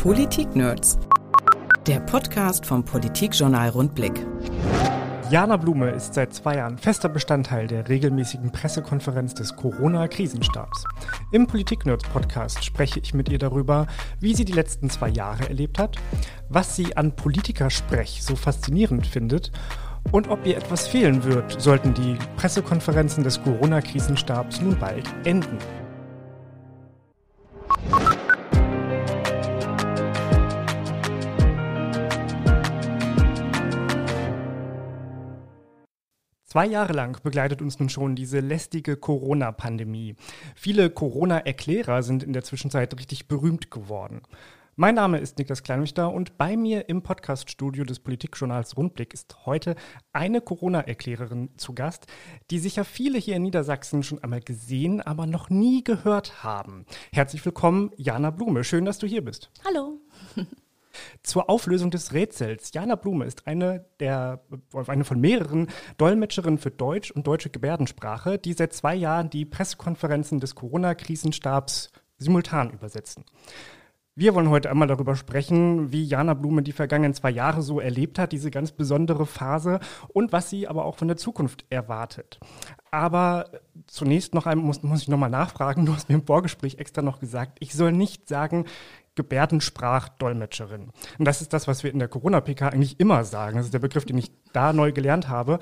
[0.00, 0.98] Politik-Nerds.
[1.86, 4.26] Der Podcast vom Politikjournal Rundblick.
[5.30, 10.84] Jana Blume ist seit zwei Jahren fester Bestandteil der regelmäßigen Pressekonferenz des Corona-Krisenstabs.
[11.32, 13.88] Im Politik-Nerds-Podcast spreche ich mit ihr darüber,
[14.20, 15.98] wie sie die letzten zwei Jahre erlebt hat,
[16.48, 19.52] was sie an Politikersprech so faszinierend findet
[20.12, 25.58] und ob ihr etwas fehlen wird, sollten die Pressekonferenzen des Corona-Krisenstabs nun bald enden.
[36.52, 40.16] Zwei Jahre lang begleitet uns nun schon diese lästige Corona-Pandemie.
[40.56, 44.22] Viele Corona-Erklärer sind in der Zwischenzeit richtig berühmt geworden.
[44.74, 49.76] Mein Name ist Niklas Kleinrichter und bei mir im Podcaststudio des Politikjournals Rundblick ist heute
[50.12, 52.08] eine Corona-Erklärerin zu Gast,
[52.50, 56.84] die sicher viele hier in Niedersachsen schon einmal gesehen, aber noch nie gehört haben.
[57.12, 58.64] Herzlich willkommen, Jana Blume.
[58.64, 59.52] Schön, dass du hier bist.
[59.64, 60.00] Hallo.
[61.22, 62.72] Zur Auflösung des Rätsels.
[62.72, 64.40] Jana Blume ist eine der,
[64.86, 70.40] eine von mehreren Dolmetscherinnen für Deutsch und deutsche Gebärdensprache, die seit zwei Jahren die Pressekonferenzen
[70.40, 73.24] des Corona-Krisenstabs simultan übersetzen.
[74.16, 78.18] Wir wollen heute einmal darüber sprechen, wie Jana Blume die vergangenen zwei Jahre so erlebt
[78.18, 82.38] hat, diese ganz besondere Phase und was sie aber auch von der Zukunft erwartet.
[82.90, 83.48] Aber
[83.86, 85.86] zunächst noch einmal muss, muss ich nochmal nachfragen.
[85.86, 88.66] Du hast mir im Vorgespräch extra noch gesagt, ich soll nicht sagen,
[89.16, 90.90] Gebärdensprachdolmetscherin.
[91.18, 93.56] Und das ist das, was wir in der Corona-PK eigentlich immer sagen.
[93.56, 95.58] Das ist der Begriff, den ich da neu gelernt habe.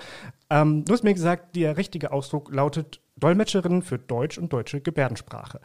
[0.51, 5.61] Ähm, du hast mir gesagt, der richtige Ausdruck lautet Dolmetscherin für Deutsch und deutsche Gebärdensprache.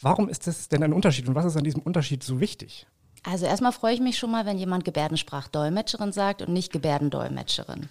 [0.00, 2.86] Warum ist das denn ein Unterschied und was ist an diesem Unterschied so wichtig?
[3.22, 7.88] Also erstmal freue ich mich schon mal, wenn jemand Gebärdensprachdolmetscherin sagt und nicht Gebärdendolmetscherin.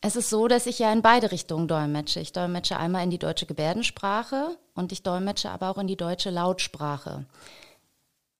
[0.00, 2.20] Es ist so, dass ich ja in beide Richtungen dolmetsche.
[2.20, 6.30] Ich dolmetsche einmal in die deutsche Gebärdensprache und ich dolmetsche aber auch in die deutsche
[6.30, 7.24] Lautsprache.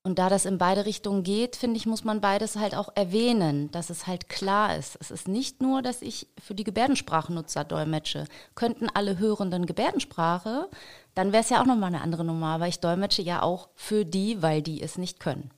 [0.06, 3.70] Und da das in beide Richtungen geht, finde ich, muss man beides halt auch erwähnen,
[3.70, 4.98] dass es halt klar ist.
[5.00, 8.26] Es ist nicht nur, dass ich für die Gebärdensprachnutzer dolmetsche.
[8.54, 10.68] Könnten alle Hörenden Gebärdensprache,
[11.14, 12.48] dann wäre es ja auch nochmal eine andere Nummer.
[12.48, 15.50] Aber ich dolmetsche ja auch für die, weil die es nicht können.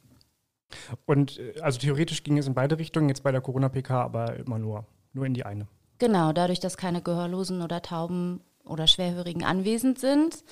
[1.07, 4.61] Und äh, also theoretisch ging es in beide Richtungen, jetzt bei der Corona-PK, aber immer
[4.61, 5.67] nur, nur in die eine.
[5.99, 10.45] Genau, dadurch, dass keine Gehörlosen oder Tauben oder Schwerhörigen anwesend sind,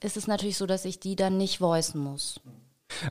[0.00, 2.40] ist es natürlich so, dass ich die dann nicht voicen muss.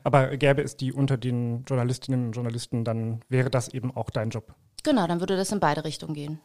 [0.04, 4.30] Aber gäbe es die unter den Journalistinnen und Journalisten, dann wäre das eben auch dein
[4.30, 4.54] Job.
[4.82, 6.40] Genau, dann würde das in beide Richtungen gehen.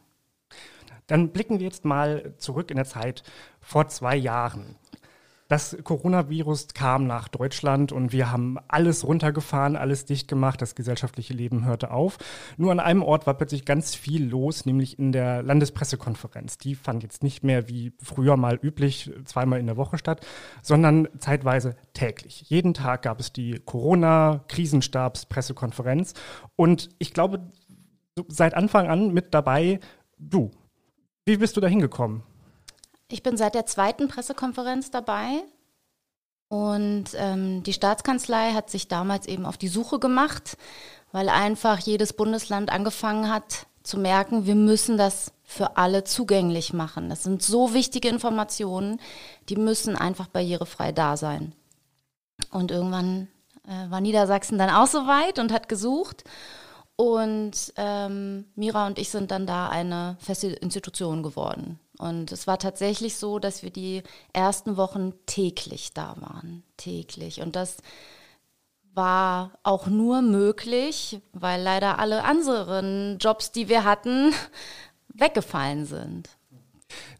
[1.06, 3.22] Dann blicken wir jetzt mal zurück in der Zeit
[3.60, 4.76] vor zwei Jahren.
[5.52, 10.62] Das Coronavirus kam nach Deutschland und wir haben alles runtergefahren, alles dicht gemacht.
[10.62, 12.16] Das gesellschaftliche Leben hörte auf.
[12.56, 16.56] Nur an einem Ort war plötzlich ganz viel los, nämlich in der Landespressekonferenz.
[16.56, 20.26] Die fand jetzt nicht mehr wie früher mal üblich zweimal in der Woche statt,
[20.62, 22.48] sondern zeitweise täglich.
[22.48, 26.14] Jeden Tag gab es die Corona-Krisenstabs-Pressekonferenz.
[26.56, 27.40] Und ich glaube,
[28.28, 29.80] seit Anfang an mit dabei
[30.16, 30.50] du.
[31.26, 32.22] Wie bist du da hingekommen?
[33.12, 35.44] Ich bin seit der zweiten Pressekonferenz dabei
[36.48, 40.56] und ähm, die Staatskanzlei hat sich damals eben auf die Suche gemacht,
[41.12, 47.10] weil einfach jedes Bundesland angefangen hat zu merken, wir müssen das für alle zugänglich machen.
[47.10, 48.98] Das sind so wichtige Informationen,
[49.50, 51.52] die müssen einfach barrierefrei da sein.
[52.50, 53.28] Und irgendwann
[53.68, 56.24] äh, war Niedersachsen dann auch so weit und hat gesucht.
[56.96, 61.78] Und ähm, Mira und ich sind dann da eine feste Institution geworden.
[62.02, 64.02] Und es war tatsächlich so, dass wir die
[64.32, 66.64] ersten Wochen täglich da waren.
[66.76, 67.40] Täglich.
[67.40, 67.76] Und das
[68.92, 74.34] war auch nur möglich, weil leider alle anderen Jobs, die wir hatten,
[75.14, 76.30] weggefallen sind.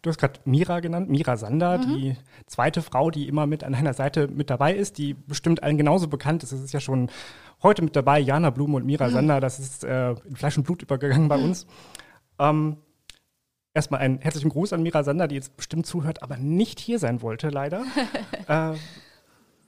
[0.02, 1.94] Du hast gerade Mira genannt, Mira Sander, mhm.
[1.94, 2.16] die
[2.46, 6.08] zweite Frau, die immer mit an einer Seite mit dabei ist, die bestimmt allen genauso
[6.08, 6.50] bekannt ist.
[6.50, 7.08] Es ist ja schon
[7.62, 9.12] heute mit dabei, Jana Blume und Mira mhm.
[9.12, 11.44] Sander, das ist äh, in Fleisch und Blut übergegangen bei mhm.
[11.44, 11.66] uns.
[12.40, 12.78] Ähm,
[13.74, 17.22] erstmal einen herzlichen Gruß an Mira Sander, die jetzt bestimmt zuhört, aber nicht hier sein
[17.22, 17.84] wollte, leider.
[18.48, 18.74] äh,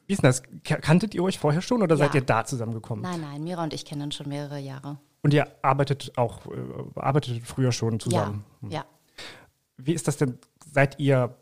[0.06, 0.42] wie ist denn das?
[0.62, 2.04] Kanntet ihr euch vorher schon oder ja.
[2.04, 3.02] seid ihr da zusammengekommen?
[3.02, 4.98] Nein, nein, Mira und ich kennen uns schon mehrere Jahre.
[5.22, 6.50] Und ihr arbeitet auch, äh,
[6.96, 8.44] arbeitet früher schon zusammen?
[8.62, 8.84] Ja, ja.
[9.78, 10.38] Wie ist das denn?
[10.70, 11.34] Seid ihr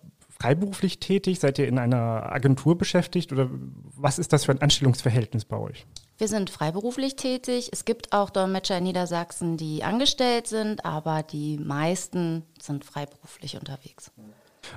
[0.43, 1.39] freiberuflich tätig?
[1.39, 3.33] Seid ihr in einer Agentur beschäftigt?
[3.33, 3.49] Oder
[3.97, 5.87] was ist das für ein Anstellungsverhältnis bei euch?
[6.19, 7.71] Wir sind freiberuflich tätig.
[7.73, 14.11] Es gibt auch Dolmetscher in Niedersachsen, die angestellt sind, aber die meisten sind freiberuflich unterwegs.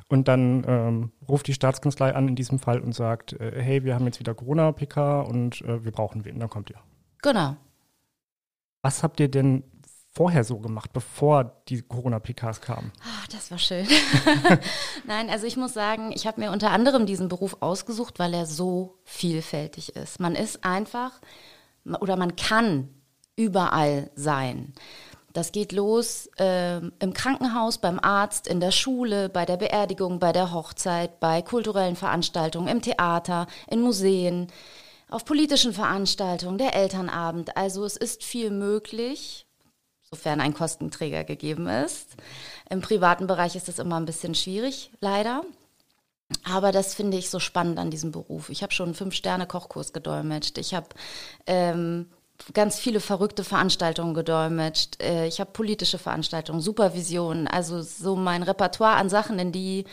[0.07, 3.95] Und dann ähm, ruft die Staatskanzlei an in diesem Fall und sagt, äh, hey, wir
[3.95, 6.39] haben jetzt wieder Corona-PK und äh, wir brauchen wen.
[6.39, 6.79] Dann kommt ihr.
[7.21, 7.55] Genau.
[8.81, 9.63] Was habt ihr denn
[10.15, 12.91] vorher so gemacht, bevor die Corona-PKs kamen?
[13.03, 13.85] Ach, das war schön.
[15.05, 18.45] Nein, also ich muss sagen, ich habe mir unter anderem diesen Beruf ausgesucht, weil er
[18.45, 20.21] so vielfältig ist.
[20.21, 21.11] Man ist einfach
[21.99, 22.89] oder man kann
[23.35, 24.73] überall sein.
[25.33, 30.31] Das geht los äh, im Krankenhaus, beim Arzt, in der Schule, bei der Beerdigung, bei
[30.31, 34.47] der Hochzeit, bei kulturellen Veranstaltungen, im Theater, in Museen,
[35.09, 37.57] auf politischen Veranstaltungen, der Elternabend.
[37.57, 39.44] Also es ist viel möglich,
[40.09, 42.15] sofern ein Kostenträger gegeben ist.
[42.69, 45.43] Im privaten Bereich ist das immer ein bisschen schwierig, leider.
[46.43, 48.49] Aber das finde ich so spannend an diesem Beruf.
[48.49, 50.57] Ich habe schon einen Fünf-Sterne-Kochkurs gedolmetscht.
[50.57, 50.87] Ich habe
[51.45, 52.07] ähm,
[52.53, 55.01] ganz viele verrückte Veranstaltungen gedolmetscht.
[55.01, 59.85] Äh, ich habe politische Veranstaltungen, Supervisionen, also so mein Repertoire an Sachen, in die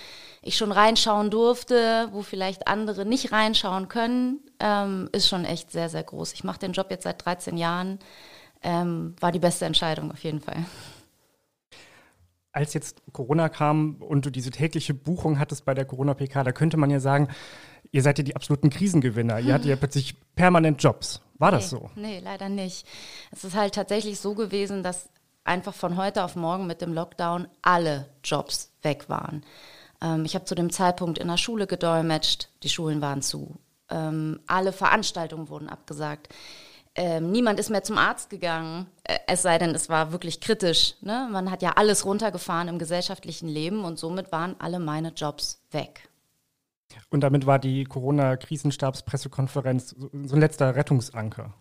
[0.42, 5.88] ich schon reinschauen durfte, wo vielleicht andere nicht reinschauen können, ähm, ist schon echt sehr,
[5.88, 6.32] sehr groß.
[6.32, 7.98] Ich mache den Job jetzt seit 13 Jahren.
[8.62, 10.64] Ähm, war die beste Entscheidung auf jeden Fall.
[12.52, 16.76] Als jetzt Corona kam und du diese tägliche Buchung hattest bei der Corona-PK, da könnte
[16.76, 17.28] man ja sagen,
[17.90, 19.40] ihr seid ja die absoluten Krisengewinner.
[19.40, 21.22] Ihr hattet ja plötzlich permanent Jobs.
[21.38, 21.90] War nee, das so?
[21.94, 22.86] Nee, leider nicht.
[23.30, 25.08] Es ist halt tatsächlich so gewesen, dass
[25.44, 29.44] einfach von heute auf morgen mit dem Lockdown alle Jobs weg waren.
[30.00, 33.56] Ähm, ich habe zu dem Zeitpunkt in der Schule gedolmetscht, die Schulen waren zu.
[33.90, 36.28] Ähm, alle Veranstaltungen wurden abgesagt.
[36.94, 40.94] Ähm, niemand ist mehr zum Arzt gegangen, äh, es sei denn, es war wirklich kritisch.
[41.00, 41.26] Ne?
[41.30, 46.10] Man hat ja alles runtergefahren im gesellschaftlichen Leben und somit waren alle meine Jobs weg.
[47.08, 51.54] Und damit war die Corona-Krisenstabspressekonferenz so ein letzter Rettungsanker.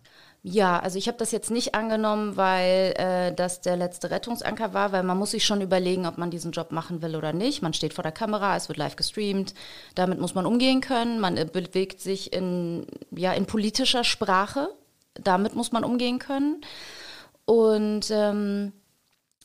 [0.44, 4.90] Ja, also ich habe das jetzt nicht angenommen, weil äh, das der letzte Rettungsanker war,
[4.90, 7.62] weil man muss sich schon überlegen, ob man diesen Job machen will oder nicht.
[7.62, 9.54] Man steht vor der Kamera, es wird live gestreamt,
[9.94, 11.20] damit muss man umgehen können.
[11.20, 14.68] Man äh, bewegt sich in, ja, in politischer Sprache,
[15.14, 16.60] damit muss man umgehen können.
[17.44, 18.72] Und ähm,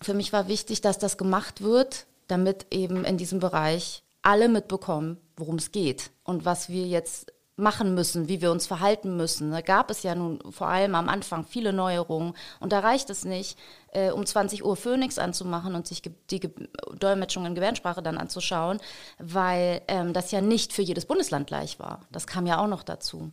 [0.02, 5.18] für mich war wichtig, dass das gemacht wird, damit eben in diesem Bereich alle mitbekommen,
[5.36, 9.52] worum es geht und was wir jetzt machen müssen, wie wir uns verhalten müssen.
[9.52, 13.26] Da gab es ja nun vor allem am Anfang viele Neuerungen und da reicht es
[13.26, 13.58] nicht,
[13.94, 16.52] äh, um 20 Uhr Phoenix anzumachen und sich die Ge
[17.00, 18.80] Dolmetschung in Gebärdensprache dann anzuschauen,
[19.18, 22.02] weil ähm, das ja nicht für jedes Bundesland gleich war.
[22.12, 23.32] Das kam ja auch noch dazu.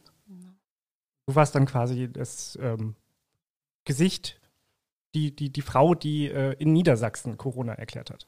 [1.26, 2.96] Du warst dann quasi das ähm,
[3.84, 4.40] Gesicht,
[5.14, 8.26] die, die, die Frau, die äh, in Niedersachsen Corona erklärt hat.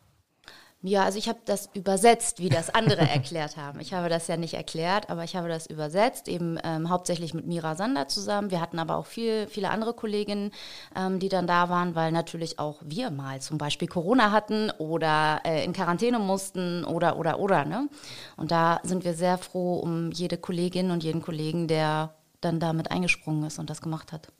[0.82, 3.80] Ja, also ich habe das übersetzt, wie das andere erklärt haben.
[3.80, 7.46] Ich habe das ja nicht erklärt, aber ich habe das übersetzt, eben ähm, hauptsächlich mit
[7.46, 8.50] Mira Sander zusammen.
[8.50, 10.52] Wir hatten aber auch viel, viele andere Kolleginnen,
[10.94, 15.40] ähm, die dann da waren, weil natürlich auch wir mal zum Beispiel Corona hatten oder
[15.44, 17.64] äh, in Quarantäne mussten oder, oder, oder.
[17.64, 17.88] Ne?
[18.36, 22.90] Und da sind wir sehr froh um jede Kollegin und jeden Kollegen, der dann damit
[22.90, 24.32] eingesprungen ist und das gemacht hat.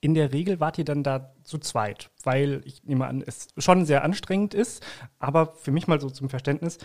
[0.00, 3.84] In der Regel wart ihr dann da zu zweit, weil ich nehme an, es schon
[3.84, 4.84] sehr anstrengend ist.
[5.18, 6.78] Aber für mich mal so zum Verständnis,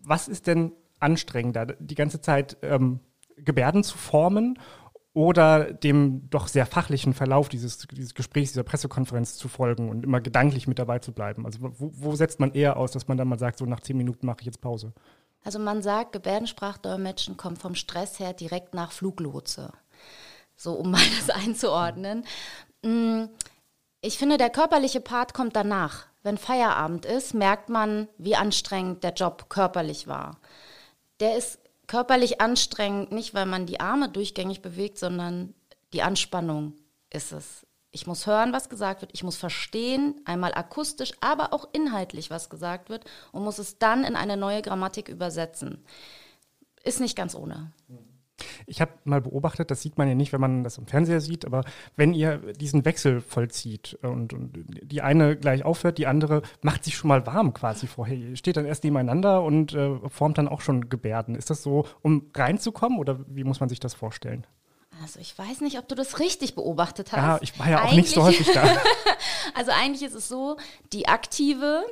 [0.00, 3.00] was ist denn anstrengender, die ganze Zeit ähm,
[3.36, 4.58] Gebärden zu formen
[5.12, 10.20] oder dem doch sehr fachlichen Verlauf dieses, dieses Gesprächs, dieser Pressekonferenz zu folgen und immer
[10.20, 11.46] gedanklich mit dabei zu bleiben?
[11.46, 13.96] Also wo, wo setzt man eher aus, dass man dann mal sagt, so nach zehn
[13.96, 14.92] Minuten mache ich jetzt Pause?
[15.42, 19.72] Also man sagt, Gebärdensprachdolmetschen kommt vom Stress her direkt nach Fluglotse
[20.56, 22.24] so um mal das einzuordnen.
[22.82, 23.24] Mm,
[24.00, 26.06] ich finde, der körperliche Part kommt danach.
[26.22, 30.38] Wenn Feierabend ist, merkt man, wie anstrengend der Job körperlich war.
[31.20, 35.54] Der ist körperlich anstrengend, nicht weil man die Arme durchgängig bewegt, sondern
[35.92, 36.74] die Anspannung
[37.10, 37.66] ist es.
[37.90, 39.10] Ich muss hören, was gesagt wird.
[39.14, 44.04] Ich muss verstehen, einmal akustisch, aber auch inhaltlich, was gesagt wird und muss es dann
[44.04, 45.84] in eine neue Grammatik übersetzen.
[46.84, 47.72] Ist nicht ganz ohne.
[47.88, 48.09] Mhm.
[48.66, 51.44] Ich habe mal beobachtet, das sieht man ja nicht, wenn man das im Fernseher sieht,
[51.44, 51.64] aber
[51.96, 56.96] wenn ihr diesen Wechsel vollzieht und, und die eine gleich aufhört, die andere macht sich
[56.96, 58.16] schon mal warm quasi vorher.
[58.16, 61.34] Ihr steht dann erst nebeneinander und äh, formt dann auch schon Gebärden.
[61.34, 64.46] Ist das so, um reinzukommen oder wie muss man sich das vorstellen?
[65.02, 67.18] Also ich weiß nicht, ob du das richtig beobachtet hast.
[67.18, 68.62] Ja, ich war ja auch eigentlich, nicht so häufig da.
[69.54, 70.56] also eigentlich ist es so,
[70.92, 71.84] die aktive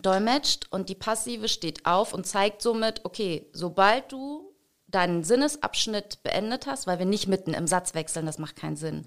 [0.00, 4.51] dolmetscht und die passive steht auf und zeigt somit, okay, sobald du
[4.94, 9.06] deinen Sinnesabschnitt beendet hast, weil wir nicht mitten im Satz wechseln, das macht keinen Sinn.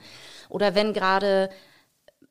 [0.50, 1.50] Oder wenn gerade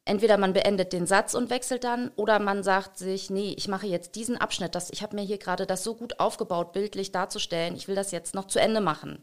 [0.05, 3.87] entweder man beendet den Satz und wechselt dann oder man sagt sich, nee, ich mache
[3.87, 7.75] jetzt diesen Abschnitt, das, ich habe mir hier gerade das so gut aufgebaut, bildlich darzustellen,
[7.75, 9.21] ich will das jetzt noch zu Ende machen.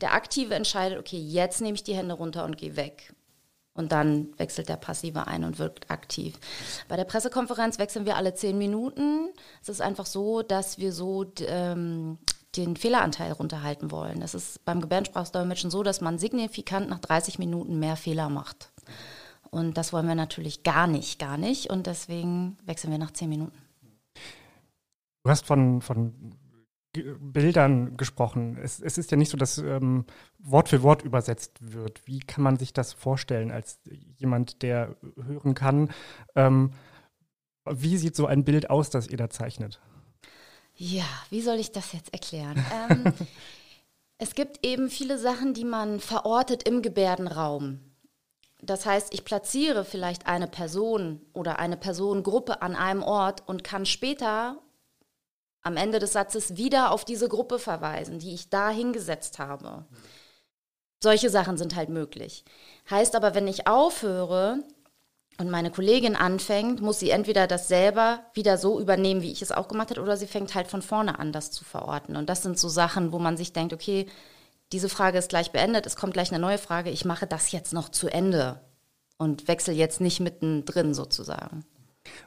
[0.00, 3.14] Der Aktive entscheidet, okay, jetzt nehme ich die Hände runter und gehe weg.
[3.74, 6.34] Und dann wechselt der Passive ein und wirkt aktiv.
[6.88, 9.30] Bei der Pressekonferenz wechseln wir alle zehn Minuten.
[9.62, 12.18] Es ist einfach so, dass wir so ähm,
[12.56, 14.20] den Fehleranteil runterhalten wollen.
[14.20, 18.72] Das ist beim Gebärdensprachdolmetschen so, dass man signifikant nach 30 Minuten mehr Fehler macht.
[19.50, 21.70] Und das wollen wir natürlich gar nicht, gar nicht.
[21.70, 23.56] Und deswegen wechseln wir nach zehn Minuten.
[25.24, 26.36] Du hast von, von
[26.92, 28.58] Bildern gesprochen.
[28.62, 30.04] Es, es, ist ja nicht so, dass ähm,
[30.38, 32.06] Wort für Wort übersetzt wird.
[32.06, 33.80] Wie kann man sich das vorstellen als
[34.16, 35.90] jemand, der hören kann?
[36.34, 36.72] Ähm,
[37.64, 39.80] wie sieht so ein Bild aus, das ihr da zeichnet?
[40.74, 42.64] Ja, wie soll ich das jetzt erklären?
[42.90, 43.12] ähm,
[44.18, 47.80] es gibt eben viele Sachen, die man verortet im Gebärdenraum.
[48.60, 53.86] Das heißt, ich platziere vielleicht eine Person oder eine Personengruppe an einem Ort und kann
[53.86, 54.62] später
[55.62, 59.84] am Ende des Satzes wieder auf diese Gruppe verweisen, die ich da hingesetzt habe.
[61.02, 62.44] Solche Sachen sind halt möglich.
[62.88, 64.62] Heißt aber, wenn ich aufhöre
[65.42, 69.50] und meine Kollegin anfängt, muss sie entweder das selber wieder so übernehmen, wie ich es
[69.50, 72.14] auch gemacht habe, oder sie fängt halt von vorne an, das zu verorten.
[72.14, 74.06] Und das sind so Sachen, wo man sich denkt, okay,
[74.70, 77.72] diese Frage ist gleich beendet, es kommt gleich eine neue Frage, ich mache das jetzt
[77.72, 78.60] noch zu Ende
[79.18, 81.64] und wechsle jetzt nicht mittendrin sozusagen.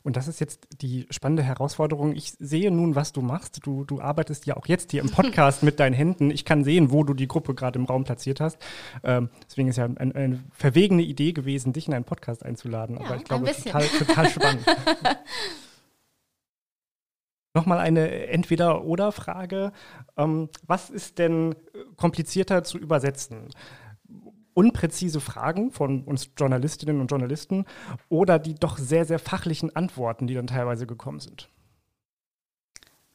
[0.04, 2.16] Und das ist jetzt die spannende Herausforderung.
[2.16, 3.66] Ich sehe nun, was du machst.
[3.66, 6.32] Du, du arbeitest ja auch jetzt hier im Podcast mit deinen Händen.
[6.32, 8.58] Ich kann sehen, wo du die Gruppe gerade im Raum platziert hast.
[9.04, 12.98] Ähm, deswegen ist ja ein, eine verwegene Idee gewesen, dich in einen Podcast einzuladen.
[13.00, 14.66] Ja, Aber ich glaube, total, total spannend.
[17.56, 19.72] Nochmal eine Entweder-Oder-Frage.
[20.18, 21.56] Ähm, was ist denn
[21.96, 23.48] komplizierter zu übersetzen?
[24.56, 27.66] Unpräzise Fragen von uns Journalistinnen und Journalisten
[28.10, 31.50] oder die doch sehr, sehr fachlichen Antworten, die dann teilweise gekommen sind?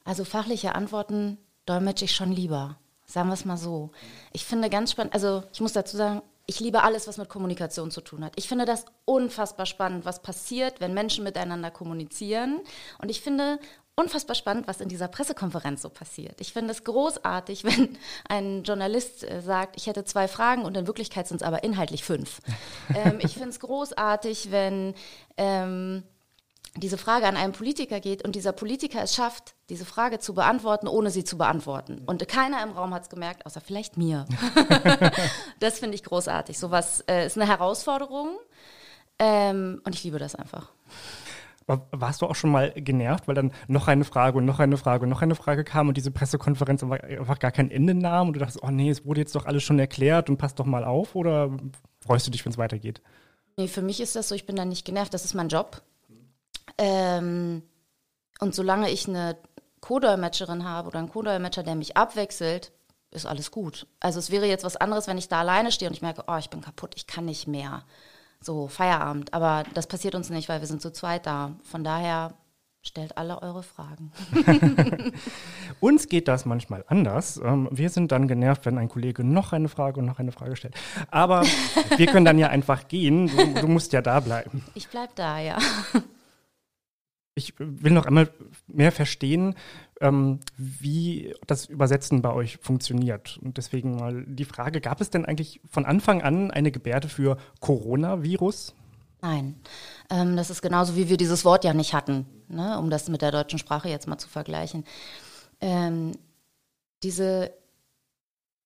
[0.04, 2.78] Also fachliche Antworten dolmetsche ich schon lieber.
[3.06, 3.90] Sagen wir es mal so.
[4.32, 7.90] Ich finde ganz spannend, also ich muss dazu sagen, ich liebe alles, was mit Kommunikation
[7.90, 8.32] zu tun hat.
[8.36, 12.60] Ich finde das unfassbar spannend, was passiert, wenn Menschen miteinander kommunizieren.
[13.00, 13.60] Und ich finde
[14.00, 16.40] unfassbar spannend, was in dieser Pressekonferenz so passiert.
[16.40, 17.96] Ich finde es großartig, wenn
[18.28, 22.02] ein Journalist äh, sagt, ich hätte zwei Fragen und in Wirklichkeit sind es aber inhaltlich
[22.04, 22.40] fünf.
[22.94, 24.94] ähm, ich finde es großartig, wenn
[25.36, 26.02] ähm,
[26.76, 30.86] diese Frage an einen Politiker geht und dieser Politiker es schafft, diese Frage zu beantworten,
[30.86, 32.02] ohne sie zu beantworten.
[32.06, 34.24] Und keiner im Raum hat es gemerkt, außer vielleicht mir.
[35.60, 36.58] das finde ich großartig.
[36.58, 38.38] Sowas äh, ist eine Herausforderung
[39.18, 40.70] ähm, und ich liebe das einfach.
[41.90, 45.04] Warst du auch schon mal genervt, weil dann noch eine Frage und noch eine Frage
[45.04, 48.40] und noch eine Frage kam und diese Pressekonferenz einfach gar kein Ende nahm und du
[48.40, 51.14] dachtest, oh nee, es wurde jetzt doch alles schon erklärt und passt doch mal auf
[51.14, 51.50] oder
[52.00, 53.00] freust du dich, wenn es weitergeht?
[53.56, 55.82] Nee, für mich ist das so, ich bin da nicht genervt, das ist mein Job.
[56.78, 57.62] Ähm,
[58.40, 59.36] und solange ich eine
[59.80, 62.72] Co-Dolmetscherin habe oder einen Co-Dolmetscher, der mich abwechselt,
[63.10, 63.86] ist alles gut.
[63.98, 66.36] Also es wäre jetzt was anderes, wenn ich da alleine stehe und ich merke, oh,
[66.36, 67.84] ich bin kaputt, ich kann nicht mehr
[68.42, 69.32] so Feierabend.
[69.34, 71.56] Aber das passiert uns nicht, weil wir sind zu zweit da.
[71.64, 72.34] Von daher
[72.82, 74.10] stellt alle eure Fragen.
[75.80, 77.38] uns geht das manchmal anders.
[77.42, 80.56] Ähm, wir sind dann genervt, wenn ein Kollege noch eine Frage und noch eine Frage
[80.56, 80.74] stellt.
[81.10, 81.42] Aber
[81.96, 83.28] wir können dann ja einfach gehen.
[83.28, 84.64] Du, du musst ja da bleiben.
[84.74, 85.58] Ich bleib da, ja.
[87.34, 88.30] Ich will noch einmal
[88.66, 89.54] mehr verstehen,
[90.00, 93.38] ähm, wie das Übersetzen bei euch funktioniert.
[93.42, 97.36] Und deswegen mal die Frage, gab es denn eigentlich von Anfang an eine Gebärde für
[97.60, 98.74] Coronavirus?
[99.22, 99.60] Nein,
[100.08, 103.20] ähm, das ist genauso, wie wir dieses Wort ja nicht hatten, ne, um das mit
[103.20, 104.84] der deutschen Sprache jetzt mal zu vergleichen.
[105.60, 106.12] Ähm,
[107.02, 107.52] diese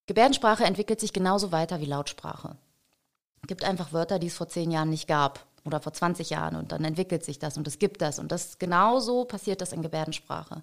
[0.06, 2.56] Gebärdensprache entwickelt sich genauso weiter wie Lautsprache.
[3.42, 6.56] Es gibt einfach Wörter, die es vor zehn Jahren nicht gab oder vor 20 Jahren
[6.56, 9.82] und dann entwickelt sich das und es gibt das und das genauso passiert das in
[9.82, 10.62] Gebärdensprache.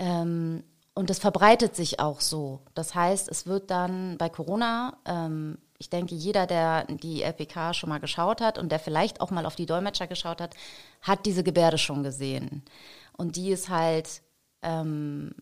[0.00, 0.64] Ähm,
[0.94, 2.60] und das verbreitet sich auch so.
[2.74, 7.88] Das heißt, es wird dann bei Corona, ähm, ich denke, jeder, der die LPK schon
[7.88, 10.54] mal geschaut hat und der vielleicht auch mal auf die Dolmetscher geschaut hat,
[11.00, 12.62] hat diese Gebärde schon gesehen.
[13.16, 14.20] Und die ist halt
[14.62, 15.34] ähm,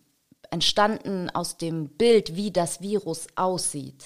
[0.50, 4.04] entstanden aus dem Bild, wie das Virus aussieht.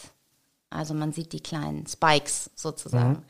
[0.71, 3.11] Also man sieht die kleinen Spikes sozusagen.
[3.11, 3.25] Mhm.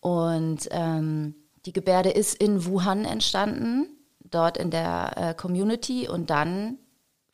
[0.00, 3.88] Und ähm, die Gebärde ist in Wuhan entstanden
[4.34, 6.78] dort in der äh, Community und dann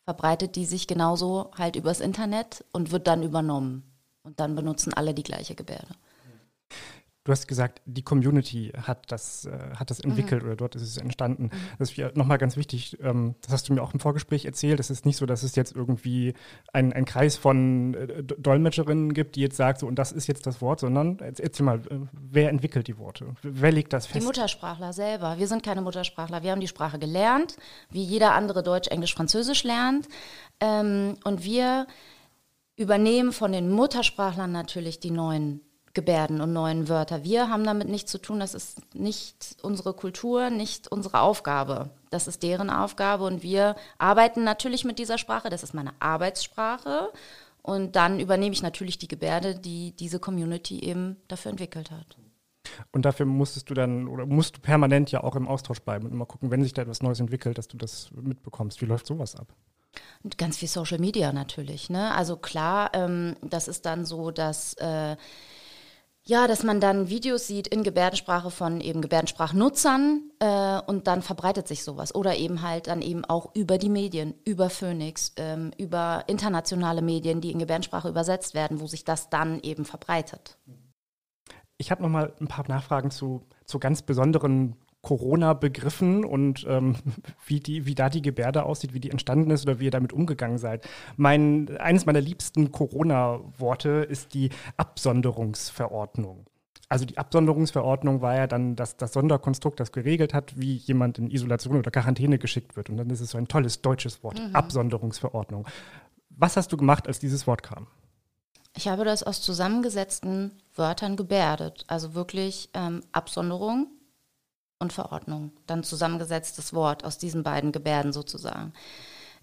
[0.04, 3.82] verbreitet die sich genauso halt übers Internet und wird dann übernommen.
[4.22, 5.94] Und dann benutzen alle die gleiche Gebärde.
[7.28, 10.48] Du hast gesagt, die Community hat das, äh, hat das entwickelt mhm.
[10.48, 11.50] oder dort ist es entstanden.
[11.52, 11.78] Mhm.
[11.78, 12.96] Das ist nochmal ganz wichtig.
[13.02, 14.80] Ähm, das hast du mir auch im Vorgespräch erzählt.
[14.80, 16.32] Es ist nicht so, dass es jetzt irgendwie
[16.72, 20.62] ein, Kreis von äh, Dolmetscherinnen gibt, die jetzt sagt, so und das ist jetzt das
[20.62, 23.34] Wort, sondern erzähl mal, äh, wer entwickelt die Worte?
[23.42, 24.22] Wer legt das fest?
[24.22, 25.36] Die Muttersprachler selber.
[25.36, 26.42] Wir sind keine Muttersprachler.
[26.42, 27.56] Wir haben die Sprache gelernt,
[27.90, 30.08] wie jeder andere Deutsch, Englisch, Französisch lernt.
[30.60, 31.88] Ähm, und wir
[32.76, 35.67] übernehmen von den Muttersprachlern natürlich die neuen
[35.98, 37.24] Gebärden und neuen Wörter.
[37.24, 41.90] Wir haben damit nichts zu tun, das ist nicht unsere Kultur, nicht unsere Aufgabe.
[42.10, 47.10] Das ist deren Aufgabe und wir arbeiten natürlich mit dieser Sprache, das ist meine Arbeitssprache
[47.62, 52.16] und dann übernehme ich natürlich die Gebärde, die diese Community eben dafür entwickelt hat.
[52.92, 56.12] Und dafür musstest du dann oder musst du permanent ja auch im Austausch bleiben und
[56.12, 58.80] immer gucken, wenn sich da etwas Neues entwickelt, dass du das mitbekommst.
[58.80, 59.52] Wie läuft sowas ab?
[60.22, 61.90] Und ganz viel Social Media natürlich.
[61.90, 62.14] Ne?
[62.14, 65.16] Also klar, ähm, das ist dann so, dass äh,
[66.28, 71.66] ja, dass man dann Videos sieht in Gebärdensprache von eben Gebärdensprachnutzern äh, und dann verbreitet
[71.66, 72.14] sich sowas.
[72.14, 77.40] Oder eben halt dann eben auch über die Medien, über Phoenix, ähm, über internationale Medien,
[77.40, 80.58] die in Gebärdensprache übersetzt werden, wo sich das dann eben verbreitet.
[81.78, 86.96] Ich habe noch mal ein paar Nachfragen zu, zu ganz besonderen Corona-Begriffen und ähm,
[87.46, 90.12] wie, die, wie da die Gebärde aussieht, wie die entstanden ist oder wie ihr damit
[90.12, 90.88] umgegangen seid.
[91.16, 96.46] Mein, eines meiner liebsten Corona-Worte ist die Absonderungsverordnung.
[96.90, 101.30] Also die Absonderungsverordnung war ja dann das, das Sonderkonstrukt, das geregelt hat, wie jemand in
[101.30, 102.88] Isolation oder Quarantäne geschickt wird.
[102.88, 104.54] Und dann ist es so ein tolles deutsches Wort, mhm.
[104.54, 105.66] Absonderungsverordnung.
[106.30, 107.88] Was hast du gemacht, als dieses Wort kam?
[108.74, 111.84] Ich habe das aus zusammengesetzten Wörtern gebärdet.
[111.88, 113.88] Also wirklich ähm, Absonderung,
[114.78, 115.52] und Verordnung.
[115.66, 118.72] Dann zusammengesetztes Wort aus diesen beiden Gebärden sozusagen.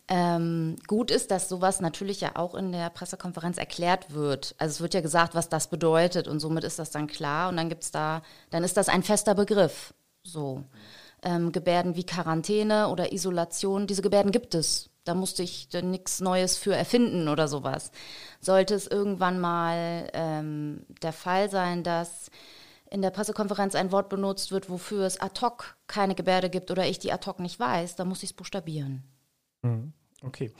[0.07, 4.53] Ähm, gut ist, dass sowas natürlich ja auch in der Pressekonferenz erklärt wird.
[4.59, 7.57] Also es wird ja gesagt, was das bedeutet und somit ist das dann klar und
[7.57, 9.93] dann gibt's da, dann ist das ein fester Begriff.
[10.23, 10.63] So.
[11.23, 14.91] Ähm, Gebärden wie Quarantäne oder Isolation, diese Gebärden gibt es.
[15.05, 17.91] Da musste ich nichts Neues für erfinden oder sowas.
[18.41, 22.29] Sollte es irgendwann mal ähm, der Fall sein, dass
[22.95, 26.87] in der Pressekonferenz ein Wort benutzt wird, wofür es ad hoc keine Gebärde gibt oder
[26.87, 29.03] ich die ad hoc nicht weiß, dann muss ich es buchstabieren.
[29.63, 29.91] Mhm.
[30.23, 30.53] Okay.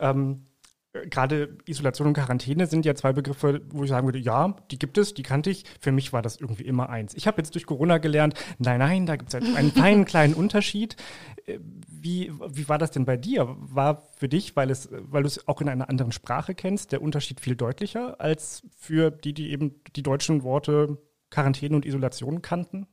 [0.00, 0.46] Ähm,
[0.94, 4.98] Gerade Isolation und Quarantäne sind ja zwei Begriffe, wo ich sagen würde, ja, die gibt
[4.98, 5.64] es, die kannte ich.
[5.80, 7.14] Für mich war das irgendwie immer eins.
[7.14, 10.96] Ich habe jetzt durch Corona gelernt, nein, nein, da gibt es einen feinen kleinen Unterschied.
[11.44, 11.58] Äh,
[11.88, 13.54] wie, wie war das denn bei dir?
[13.58, 17.02] War für dich, weil, es, weil du es auch in einer anderen Sprache kennst, der
[17.02, 20.98] Unterschied viel deutlicher als für die, die eben die deutschen Worte
[21.32, 22.86] Quarantäne und Isolation kannten?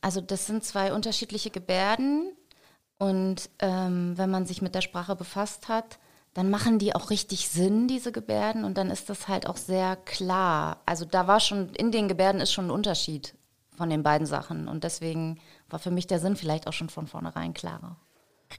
[0.00, 2.32] Also das sind zwei unterschiedliche Gebärden
[2.98, 5.98] und ähm, wenn man sich mit der Sprache befasst hat,
[6.34, 9.96] dann machen die auch richtig Sinn, diese Gebärden, und dann ist das halt auch sehr
[9.96, 10.82] klar.
[10.84, 13.34] Also da war schon, in den Gebärden ist schon ein Unterschied
[13.74, 14.68] von den beiden Sachen.
[14.68, 15.38] Und deswegen
[15.70, 17.96] war für mich der Sinn vielleicht auch schon von vornherein klarer.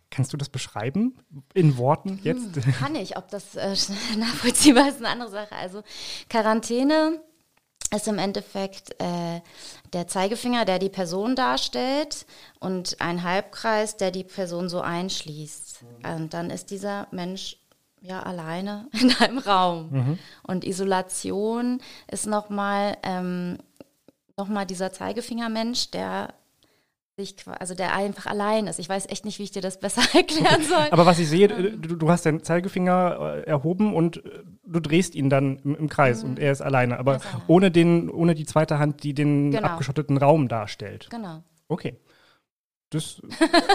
[0.10, 1.19] Kannst du das beschreiben
[1.53, 2.56] in Worten jetzt?
[2.56, 3.15] Hm, kann ich.
[3.15, 3.75] Ob das äh,
[4.17, 5.56] nachvollziehbar ist, eine andere Sache.
[5.56, 5.84] Also
[6.30, 7.21] Quarantäne
[7.95, 9.41] ist im Endeffekt äh,
[9.93, 12.26] der Zeigefinger, der die Person darstellt
[12.60, 15.84] und ein Halbkreis, der die Person so einschließt.
[16.04, 17.58] Und dann ist dieser Mensch
[18.02, 19.89] ja alleine in einem Raum.
[19.91, 20.19] Mhm.
[20.43, 23.58] Und Isolation ist nochmal ähm,
[24.38, 26.34] noch dieser Zeigefingermensch, der
[27.60, 28.80] also der einfach allein ist.
[28.80, 30.88] Ich weiß echt nicht, wie ich dir das besser erklären soll.
[30.91, 31.82] Aber was ich sehe, ähm.
[31.82, 35.89] du, du, hast deinen Zeigefinger äh, erhoben und äh, du drehst ihn dann im, im
[35.89, 36.30] Kreis mhm.
[36.30, 39.67] und er ist alleine, aber ist ohne den, ohne die zweite Hand, die den genau.
[39.67, 41.08] abgeschotteten Raum darstellt.
[41.10, 41.43] Genau.
[41.67, 41.97] Okay.
[42.89, 43.21] Das,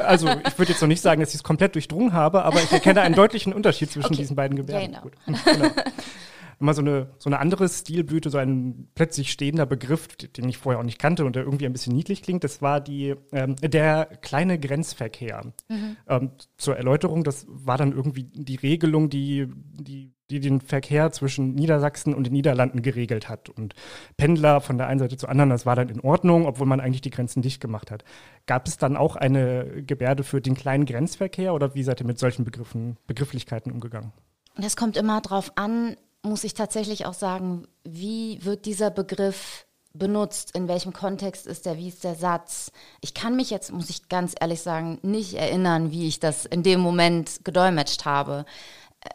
[0.05, 2.73] also ich würde jetzt noch nicht sagen, dass ich es komplett durchdrungen habe, aber ich
[2.73, 4.17] erkenne einen deutlichen Unterschied zwischen okay.
[4.17, 4.93] diesen beiden Gebärden.
[4.93, 5.03] Genau.
[5.03, 5.13] Gut.
[5.45, 5.69] genau
[6.63, 10.81] immer so eine, so eine andere Stilblüte, so ein plötzlich stehender Begriff, den ich vorher
[10.81, 12.45] auch nicht kannte und der irgendwie ein bisschen niedlich klingt.
[12.45, 15.53] Das war die, ähm, der kleine Grenzverkehr.
[15.69, 15.97] Mhm.
[16.09, 21.55] Ähm, zur Erläuterung, das war dann irgendwie die Regelung, die, die, die den Verkehr zwischen
[21.55, 23.49] Niedersachsen und den Niederlanden geregelt hat.
[23.49, 23.75] Und
[24.17, 27.03] Pendler von der einen Seite zur anderen, das war dann in Ordnung, obwohl man eigentlich
[27.03, 28.05] die Grenzen dicht gemacht hat.
[28.47, 32.19] Gab es dann auch eine Gebärde für den kleinen Grenzverkehr oder wie seid ihr mit
[32.19, 34.13] solchen Begriffen, Begrifflichkeiten umgegangen?
[34.57, 40.55] Das kommt immer darauf an, muss ich tatsächlich auch sagen, wie wird dieser Begriff benutzt,
[40.57, 42.73] in welchem Kontext ist der, wie ist der Satz.
[43.01, 46.63] Ich kann mich jetzt, muss ich ganz ehrlich sagen, nicht erinnern, wie ich das in
[46.63, 48.45] dem Moment gedolmetscht habe.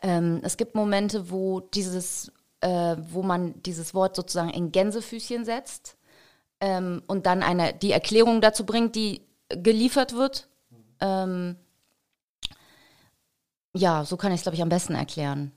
[0.02, 5.98] Ähm, es gibt Momente, wo dieses, äh, wo man dieses Wort sozusagen in Gänsefüßchen setzt
[6.60, 10.48] ähm, und dann eine, die Erklärung dazu bringt, die geliefert wird.
[11.00, 11.56] Ähm,
[13.74, 15.52] ja, so kann ich es, glaube ich, am besten erklären.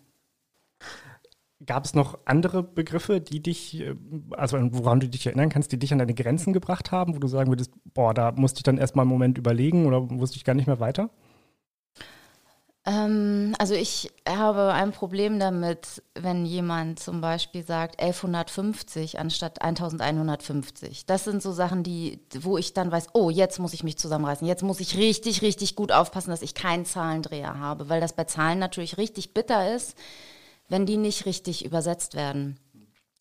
[1.66, 3.94] Gab es noch andere Begriffe, die dich, äh,
[4.30, 7.28] also woran du dich erinnern kannst, die dich an deine Grenzen gebracht haben, wo du
[7.28, 10.54] sagen würdest, boah, da musste ich dann erstmal einen Moment überlegen oder wusste ich gar
[10.54, 11.10] nicht mehr weiter?
[12.86, 21.04] Ähm, also ich habe ein Problem damit, wenn jemand zum Beispiel sagt 1150 anstatt 1150.
[21.04, 24.46] Das sind so Sachen, die, wo ich dann weiß, oh, jetzt muss ich mich zusammenreißen.
[24.46, 28.24] Jetzt muss ich richtig, richtig gut aufpassen, dass ich keinen Zahlendreher habe, weil das bei
[28.24, 29.96] Zahlen natürlich richtig bitter ist
[30.70, 32.58] wenn die nicht richtig übersetzt werden.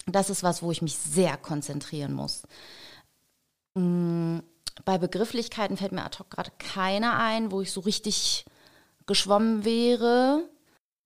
[0.05, 2.43] Das ist was, wo ich mich sehr konzentrieren muss.
[3.75, 4.39] Mm,
[4.85, 8.45] bei Begrifflichkeiten fällt mir ad hoc gerade keiner ein, wo ich so richtig
[9.05, 10.47] geschwommen wäre.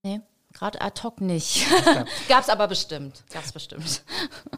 [0.04, 0.22] Nee,
[0.54, 1.66] Gerade ad hoc nicht.
[2.30, 3.24] Gab es aber bestimmt.
[3.34, 4.04] Gab's bestimmt.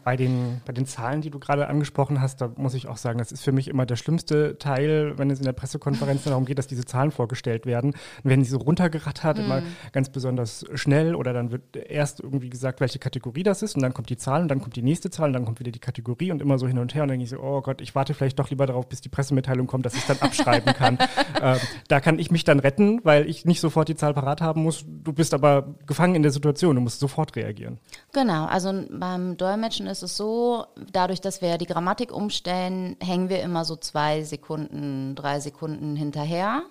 [0.04, 3.18] Bei den, bei den Zahlen, die du gerade angesprochen hast, da muss ich auch sagen,
[3.18, 6.58] das ist für mich immer der schlimmste Teil, wenn es in der Pressekonferenz darum geht,
[6.58, 7.92] dass diese Zahlen vorgestellt werden.
[8.22, 9.40] Dann werden die so runtergerattert, mm.
[9.40, 13.82] immer ganz besonders schnell oder dann wird erst irgendwie gesagt, welche Kategorie das ist und
[13.82, 15.78] dann kommt die Zahl und dann kommt die nächste Zahl und dann kommt wieder die
[15.78, 17.94] Kategorie und immer so hin und her und dann denke ich so, oh Gott, ich
[17.94, 20.98] warte vielleicht doch lieber darauf, bis die Pressemitteilung kommt, dass ich es dann abschreiben kann.
[21.42, 24.62] ähm, da kann ich mich dann retten, weil ich nicht sofort die Zahl parat haben
[24.62, 24.84] muss.
[24.86, 27.78] Du bist aber gefangen in der Situation, du musst sofort reagieren.
[28.12, 33.42] Genau, also beim Dolmetschen ist es so, dadurch, dass wir die Grammatik umstellen, hängen wir
[33.42, 36.62] immer so zwei Sekunden, drei Sekunden hinterher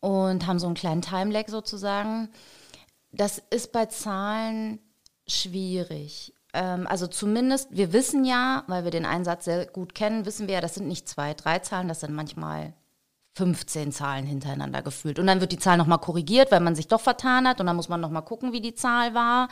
[0.00, 2.28] und haben so einen kleinen Timelag sozusagen.
[3.12, 4.78] Das ist bei Zahlen
[5.26, 6.34] schwierig.
[6.52, 10.56] Ähm, also zumindest, wir wissen ja, weil wir den Einsatz sehr gut kennen, wissen wir
[10.56, 12.74] ja, das sind nicht zwei, drei Zahlen, das sind manchmal
[13.38, 15.20] 15 Zahlen hintereinander gefühlt.
[15.20, 17.76] Und dann wird die Zahl nochmal korrigiert, weil man sich doch vertan hat und dann
[17.76, 19.48] muss man nochmal gucken, wie die Zahl war.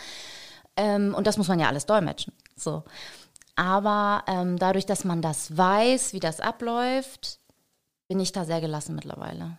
[0.77, 2.33] Ähm, und das muss man ja alles dolmetschen.
[2.57, 2.83] So.
[3.55, 7.38] Aber ähm, dadurch, dass man das weiß, wie das abläuft,
[8.09, 9.57] bin ich da sehr gelassen mittlerweile.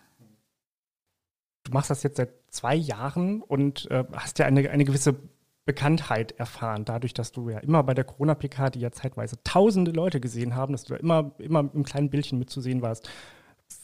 [1.64, 5.16] Du machst das jetzt seit zwei Jahren und äh, hast ja eine, eine gewisse
[5.64, 10.20] Bekanntheit erfahren, dadurch, dass du ja immer bei der Corona-PK, die ja zeitweise tausende Leute
[10.20, 13.08] gesehen haben, dass du da immer, immer im kleinen Bildchen mitzusehen warst.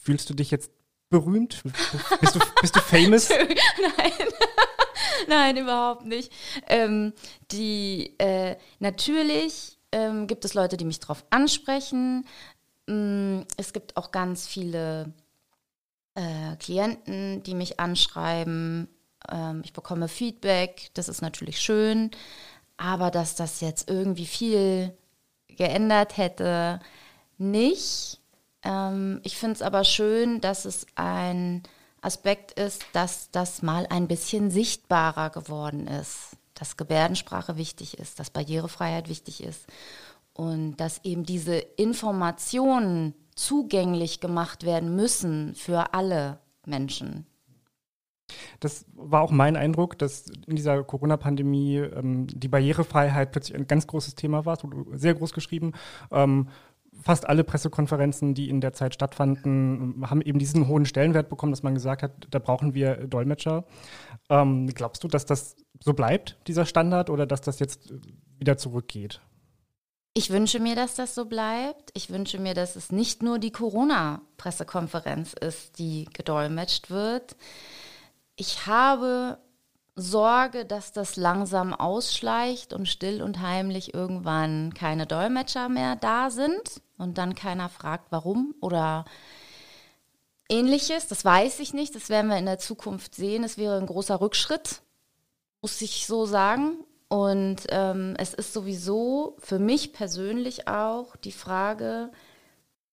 [0.01, 0.71] Fühlst du dich jetzt
[1.09, 1.63] berühmt?
[2.21, 3.29] Bist du, bist du famous?
[3.97, 4.11] Nein.
[5.27, 6.31] Nein, überhaupt nicht.
[6.67, 7.13] Ähm,
[7.51, 12.25] die, äh, natürlich ähm, gibt es Leute, die mich darauf ansprechen.
[12.87, 15.13] Ähm, es gibt auch ganz viele
[16.15, 18.87] äh, Klienten, die mich anschreiben.
[19.31, 22.11] Ähm, ich bekomme Feedback, das ist natürlich schön.
[22.77, 24.95] Aber dass das jetzt irgendwie viel
[25.47, 26.79] geändert hätte,
[27.37, 28.19] nicht.
[28.65, 31.63] Ähm, ich finde es aber schön, dass es ein
[32.01, 38.29] Aspekt ist, dass das mal ein bisschen sichtbarer geworden ist, dass Gebärdensprache wichtig ist, dass
[38.29, 39.65] Barrierefreiheit wichtig ist
[40.33, 47.25] und dass eben diese Informationen zugänglich gemacht werden müssen für alle Menschen.
[48.59, 53.85] Das war auch mein Eindruck, dass in dieser Corona-Pandemie ähm, die Barrierefreiheit plötzlich ein ganz
[53.85, 54.57] großes Thema war,
[54.93, 55.73] sehr groß geschrieben.
[56.11, 56.47] Ähm,
[57.01, 61.63] fast alle Pressekonferenzen, die in der Zeit stattfanden, haben eben diesen hohen Stellenwert bekommen, dass
[61.63, 63.65] man gesagt hat, da brauchen wir Dolmetscher.
[64.29, 67.93] Ähm, glaubst du, dass das so bleibt, dieser Standard, oder dass das jetzt
[68.39, 69.21] wieder zurückgeht?
[70.13, 71.91] Ich wünsche mir, dass das so bleibt.
[71.93, 77.35] Ich wünsche mir, dass es nicht nur die Corona-Pressekonferenz ist, die gedolmetscht wird.
[78.37, 79.37] Ich habe
[79.97, 86.81] Sorge, dass das langsam ausschleicht und still und heimlich irgendwann keine Dolmetscher mehr da sind
[86.97, 89.05] und dann keiner fragt, warum oder
[90.49, 91.07] ähnliches.
[91.07, 91.95] Das weiß ich nicht.
[91.95, 93.43] Das werden wir in der Zukunft sehen.
[93.43, 94.81] Es wäre ein großer Rückschritt,
[95.61, 96.77] muss ich so sagen.
[97.07, 102.11] Und ähm, es ist sowieso für mich persönlich auch die Frage,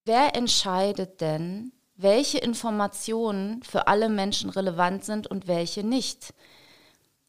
[0.04, 6.34] wer entscheidet denn, welche Informationen für alle Menschen relevant sind und welche nicht?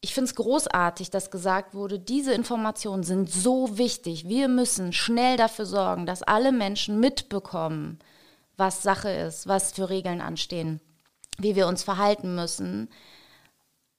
[0.04, 4.28] Ich finde es großartig, dass gesagt wurde, diese Informationen sind so wichtig.
[4.28, 7.98] Wir müssen schnell dafür sorgen, dass alle Menschen mitbekommen,
[8.58, 10.82] was Sache ist, was für Regeln anstehen,
[11.38, 12.90] wie wir uns verhalten müssen.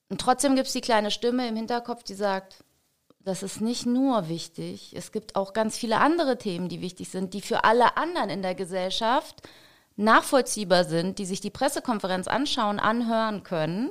[0.08, 2.64] Und trotzdem gibt es die kleine Stimme im Hinterkopf, die sagt,
[3.22, 7.34] das ist nicht nur wichtig, es gibt auch ganz viele andere Themen, die wichtig sind,
[7.34, 9.42] die für alle anderen in der Gesellschaft
[9.96, 13.90] nachvollziehbar sind, die sich die Pressekonferenz anschauen, anhören können.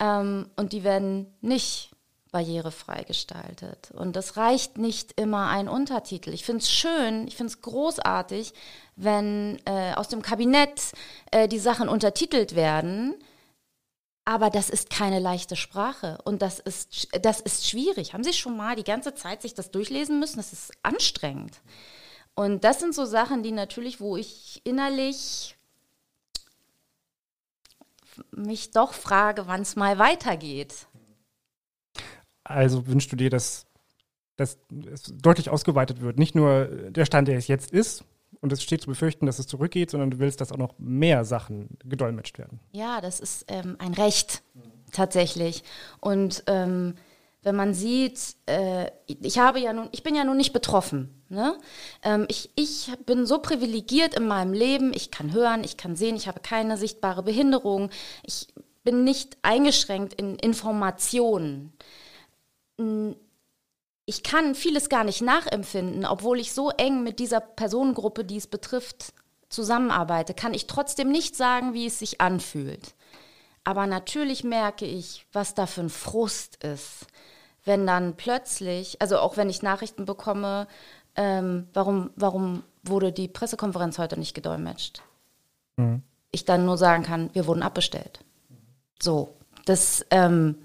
[0.00, 1.90] Ähm, und die werden nicht
[2.32, 3.90] barrierefrei gestaltet.
[3.92, 6.32] Und das reicht nicht immer ein Untertitel.
[6.32, 8.52] Ich finde es schön, ich finde es großartig,
[8.96, 10.92] wenn äh, aus dem Kabinett
[11.32, 13.14] äh, die Sachen untertitelt werden.
[14.24, 18.12] Aber das ist keine leichte Sprache und das ist, das ist schwierig.
[18.12, 20.36] Haben Sie schon mal die ganze Zeit sich das durchlesen müssen?
[20.36, 21.60] Das ist anstrengend.
[22.34, 25.56] Und das sind so Sachen, die natürlich, wo ich innerlich
[28.30, 30.86] mich doch frage, wann es mal weitergeht.
[32.44, 33.66] Also wünschst du dir, dass,
[34.36, 34.58] dass
[34.92, 36.18] es deutlich ausgeweitet wird?
[36.18, 38.04] Nicht nur der Stand, der es jetzt ist,
[38.40, 41.24] und es steht zu befürchten, dass es zurückgeht, sondern du willst, dass auch noch mehr
[41.24, 42.60] Sachen gedolmetscht werden.
[42.72, 44.42] Ja, das ist ähm, ein Recht
[44.92, 45.62] tatsächlich.
[46.00, 46.94] Und ähm,
[47.42, 51.24] wenn man sieht, äh, ich habe ja nun, ich bin ja nun nicht betroffen.
[51.28, 51.56] Ne?
[52.02, 56.16] Ähm, ich, ich bin so privilegiert in meinem Leben, ich kann hören, ich kann sehen,
[56.16, 57.90] ich habe keine sichtbare Behinderung,
[58.22, 58.48] ich
[58.82, 61.72] bin nicht eingeschränkt in Informationen.
[64.06, 68.46] Ich kann vieles gar nicht nachempfinden, obwohl ich so eng mit dieser Personengruppe, die es
[68.46, 69.12] betrifft,
[69.50, 72.94] zusammenarbeite, kann ich trotzdem nicht sagen, wie es sich anfühlt.
[73.64, 77.06] Aber natürlich merke ich, was da für ein Frust ist,
[77.64, 80.66] wenn dann plötzlich, also auch wenn ich Nachrichten bekomme,
[81.16, 85.02] ähm, warum, warum wurde die Pressekonferenz heute nicht gedolmetscht?
[85.76, 86.02] Mhm.
[86.30, 88.20] Ich dann nur sagen kann, wir wurden abbestellt.
[89.02, 90.56] So, das ähm,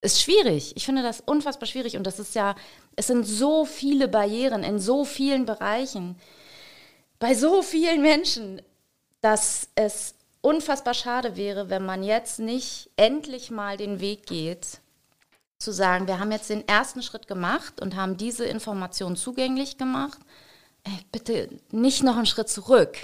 [0.00, 0.76] ist schwierig.
[0.76, 2.54] Ich finde das unfassbar schwierig und das ist ja,
[2.96, 6.16] es sind so viele Barrieren in so vielen Bereichen,
[7.18, 8.62] bei so vielen Menschen,
[9.20, 14.80] dass es unfassbar schade wäre, wenn man jetzt nicht endlich mal den Weg geht,
[15.60, 20.18] zu sagen, wir haben jetzt den ersten Schritt gemacht und haben diese Information zugänglich gemacht.
[20.84, 22.96] Ey, bitte nicht noch einen Schritt zurück.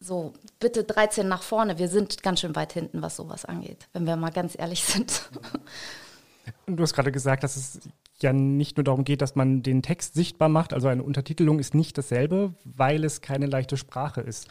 [0.00, 1.78] So, bitte 13 nach vorne.
[1.78, 5.28] Wir sind ganz schön weit hinten, was sowas angeht, wenn wir mal ganz ehrlich sind.
[6.66, 7.80] Du hast gerade gesagt, dass es
[8.22, 10.72] ja nicht nur darum geht, dass man den Text sichtbar macht.
[10.72, 14.48] Also eine Untertitelung ist nicht dasselbe, weil es keine leichte Sprache ist.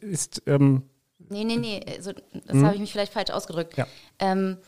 [0.00, 0.82] Ist ähm,
[1.28, 2.64] Nee, nee, nee, also, das hm?
[2.64, 3.76] habe ich mich vielleicht falsch ausgedrückt.
[3.76, 3.86] Ja.
[4.18, 4.58] Ähm,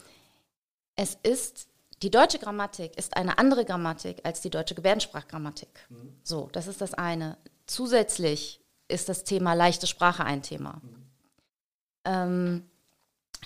[0.99, 1.69] es ist,
[2.03, 5.69] die deutsche Grammatik ist eine andere Grammatik als die deutsche Gebärdensprachgrammatik.
[5.89, 6.13] Mhm.
[6.25, 7.39] So, das ist das eine.
[7.67, 10.83] Zusätzlich ist das Thema leichte Sprache ein Thema.
[10.83, 11.07] Mhm.
[12.05, 12.65] Ähm,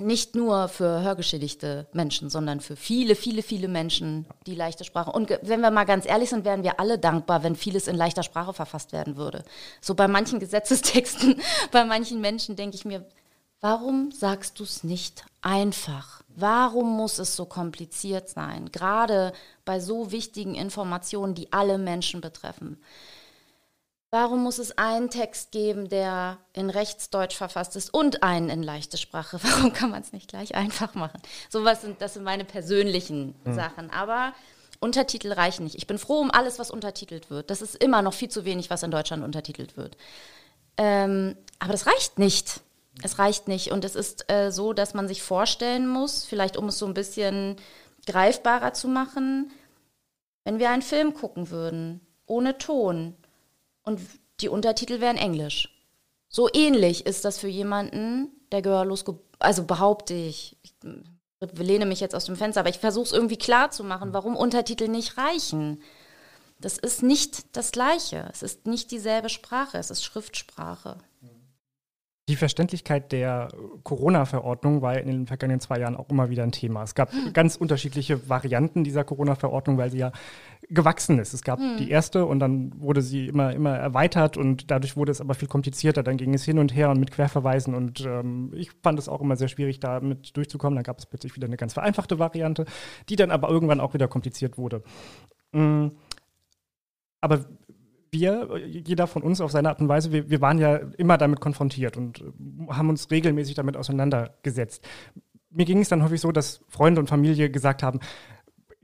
[0.00, 5.12] nicht nur für hörgeschädigte Menschen, sondern für viele, viele, viele Menschen, die leichte Sprache.
[5.12, 8.22] Und wenn wir mal ganz ehrlich sind, wären wir alle dankbar, wenn vieles in leichter
[8.22, 9.44] Sprache verfasst werden würde.
[9.82, 13.04] So bei manchen Gesetzestexten, bei manchen Menschen denke ich mir,
[13.62, 16.22] warum sagst du es nicht einfach?
[16.29, 18.70] Warum muss es so kompliziert sein?
[18.72, 19.33] Gerade
[19.64, 22.83] bei so wichtigen Informationen, die alle Menschen betreffen.
[24.11, 28.98] Warum muss es einen Text geben, der in Rechtsdeutsch verfasst ist und einen in leichte
[28.98, 29.38] Sprache?
[29.42, 31.22] Warum kann man es nicht gleich einfach machen?
[31.48, 33.55] So was sind, das sind meine persönlichen mhm.
[33.55, 33.90] Sachen.
[33.90, 34.35] Aber
[34.81, 35.77] Untertitel reichen nicht.
[35.77, 37.48] Ich bin froh um alles, was untertitelt wird.
[37.48, 39.96] Das ist immer noch viel zu wenig, was in Deutschland untertitelt wird.
[40.77, 42.61] Ähm, aber das reicht nicht.
[43.02, 43.72] Es reicht nicht.
[43.72, 46.94] Und es ist äh, so, dass man sich vorstellen muss, vielleicht um es so ein
[46.94, 47.57] bisschen
[48.07, 49.50] greifbarer zu machen,
[50.44, 53.16] wenn wir einen Film gucken würden, ohne Ton,
[53.85, 54.00] und
[54.40, 55.68] die Untertitel wären Englisch.
[56.28, 59.05] So ähnlich ist das für jemanden, der gehörlos,
[59.38, 60.72] also behaupte ich, ich
[61.52, 64.37] lehne mich jetzt aus dem Fenster, aber ich versuche es irgendwie klar zu machen, warum
[64.37, 65.83] Untertitel nicht reichen.
[66.59, 68.28] Das ist nicht das Gleiche.
[68.33, 70.98] Es ist nicht dieselbe Sprache, es ist Schriftsprache.
[72.28, 73.48] Die Verständlichkeit der
[73.82, 76.85] Corona-Verordnung war in den vergangenen zwei Jahren auch immer wieder ein Thema.
[76.85, 77.32] Es gab hm.
[77.32, 80.12] ganz unterschiedliche Varianten dieser Corona-Verordnung, weil sie ja
[80.68, 81.35] gewachsen ist.
[81.35, 81.78] Es gab hm.
[81.78, 85.48] die erste und dann wurde sie immer, immer erweitert und dadurch wurde es aber viel
[85.48, 86.04] komplizierter.
[86.04, 89.20] Dann ging es hin und her und mit Querverweisen und ähm, ich fand es auch
[89.20, 90.76] immer sehr schwierig, damit durchzukommen.
[90.76, 92.66] Dann gab es plötzlich wieder eine ganz vereinfachte Variante,
[93.08, 94.85] die dann aber irgendwann auch wieder kompliziert wurde.
[95.50, 95.90] Mhm.
[97.20, 97.44] Aber
[98.12, 101.40] wir, jeder von uns auf seine Art und Weise, wir, wir waren ja immer damit
[101.40, 102.25] konfrontiert und äh,
[102.68, 104.87] haben uns regelmäßig damit auseinandergesetzt.
[105.51, 108.01] Mir ging es dann häufig so, dass Freunde und Familie gesagt haben,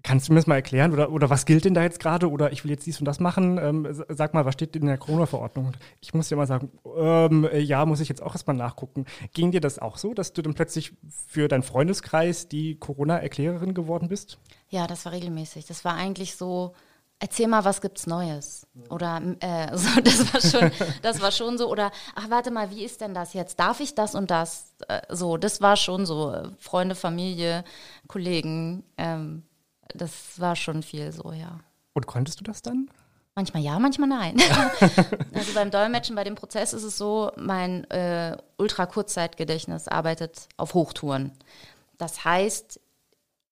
[0.05, 2.53] Kannst du mir das mal erklären oder, oder was gilt denn da jetzt gerade oder
[2.53, 3.59] ich will jetzt dies und das machen?
[3.59, 5.73] Ähm, sag mal, was steht in der Corona-Verordnung?
[6.01, 9.07] Ich muss dir mal sagen, ähm, ja, muss ich jetzt auch erstmal nachgucken.
[9.35, 10.93] Ging dir das auch so, dass du dann plötzlich
[11.27, 14.38] für deinen Freundeskreis die Corona-Erklärerin geworden bist?
[14.69, 15.67] Ja, das war regelmäßig.
[15.67, 16.75] Das war eigentlich so,
[17.20, 18.66] erzähl mal, was gibt's Neues?
[18.90, 20.70] Oder äh, so, das war schon,
[21.02, 21.70] das war schon so.
[21.70, 23.59] Oder ach, warte mal, wie ist denn das jetzt?
[23.59, 24.74] Darf ich das und das?
[24.88, 26.52] Äh, so, das war schon so.
[26.59, 27.64] Freunde, Familie,
[28.07, 29.42] Kollegen, ähm,
[29.94, 31.61] das war schon viel so, ja.
[31.94, 32.90] Und konntest du das dann?
[33.35, 34.37] Manchmal ja, manchmal nein.
[35.35, 41.33] also beim Dolmetschen, bei dem Prozess ist es so, mein äh, Ultra-Kurzzeitgedächtnis arbeitet auf Hochtouren.
[41.98, 42.81] Das heißt,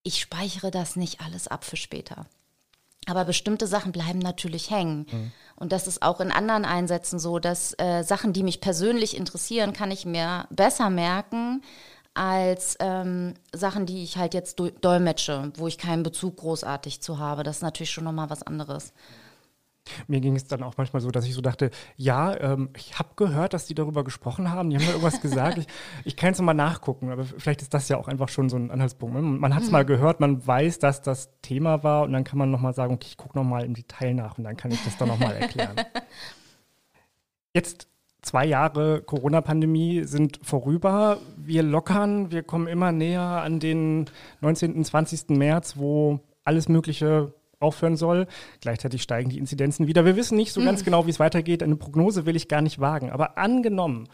[0.03, 2.27] ich speichere das nicht alles ab für später.
[3.07, 5.07] Aber bestimmte Sachen bleiben natürlich hängen.
[5.11, 5.33] Mhm.
[5.55, 9.73] Und das ist auch in anderen Einsätzen so, dass äh, Sachen, die mich persönlich interessieren,
[9.73, 11.63] kann ich mir besser merken
[12.15, 17.43] als ähm, Sachen, die ich halt jetzt dolmetsche, wo ich keinen Bezug großartig zu habe.
[17.43, 18.93] Das ist natürlich schon nochmal was anderes.
[20.07, 23.11] Mir ging es dann auch manchmal so, dass ich so dachte, ja, ähm, ich habe
[23.17, 25.59] gehört, dass die darüber gesprochen haben, die haben ja irgendwas gesagt.
[25.59, 25.67] Ich,
[26.05, 28.71] ich kann jetzt nochmal nachgucken, aber vielleicht ist das ja auch einfach schon so ein
[28.71, 29.15] Anhaltspunkt.
[29.15, 29.23] Ne?
[29.23, 29.73] Man hat es mhm.
[29.73, 33.07] mal gehört, man weiß, dass das Thema war und dann kann man nochmal sagen, okay,
[33.09, 35.77] ich gucke nochmal im Detail nach und dann kann ich das dann nochmal erklären.
[37.55, 37.89] Jetzt
[38.27, 41.19] zwei Jahre Corona-Pandemie sind vorüber.
[41.37, 44.07] Wir lockern, wir kommen immer näher an den
[44.41, 44.75] 19.
[44.75, 45.31] und 20.
[45.31, 48.27] März, wo alles Mögliche aufhören soll.
[48.61, 50.05] Gleichzeitig steigen die Inzidenzen wieder.
[50.05, 50.87] Wir wissen nicht so ganz mhm.
[50.87, 51.63] genau, wie es weitergeht.
[51.63, 53.11] Eine Prognose will ich gar nicht wagen.
[53.11, 54.09] Aber angenommen,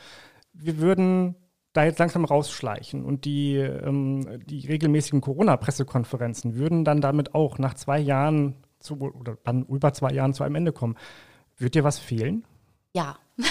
[0.53, 1.37] wir würden
[1.73, 7.75] da jetzt langsam rausschleichen und die, ähm, die regelmäßigen Corona-Pressekonferenzen würden dann damit auch nach
[7.75, 10.97] zwei Jahren zu, oder dann über zwei Jahren zu einem Ende kommen.
[11.57, 12.45] Wird dir was fehlen?
[12.95, 13.17] Ja,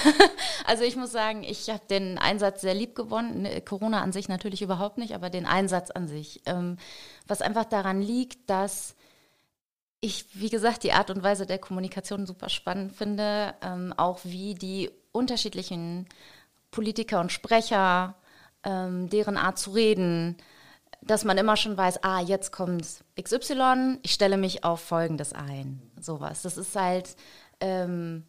[0.66, 3.44] also ich muss sagen, ich habe den Einsatz sehr lieb gewonnen.
[3.44, 6.42] Ne, Corona an sich natürlich überhaupt nicht, aber den Einsatz an sich.
[6.46, 6.78] Ähm,
[7.28, 8.96] was einfach daran liegt, dass
[10.02, 13.54] ich, wie gesagt, die Art und Weise der Kommunikation super spannend finde.
[13.62, 16.08] Ähm, auch wie die unterschiedlichen
[16.72, 18.16] Politiker und Sprecher,
[18.64, 20.38] ähm, deren Art zu reden,
[21.02, 25.82] dass man immer schon weiß, ah, jetzt kommt XY, ich stelle mich auf Folgendes ein.
[26.00, 26.42] Sowas.
[26.42, 27.16] Das ist halt,
[27.60, 28.24] ähm,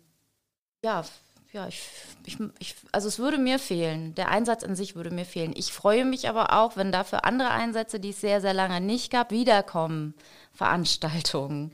[0.84, 1.04] ja,
[1.52, 1.82] ja, ich,
[2.24, 4.14] ich, ich, also es würde mir fehlen.
[4.14, 5.52] Der Einsatz an sich würde mir fehlen.
[5.54, 9.12] Ich freue mich aber auch, wenn dafür andere Einsätze, die es sehr, sehr lange nicht
[9.12, 10.14] gab, wiederkommen.
[10.52, 11.72] Veranstaltungen,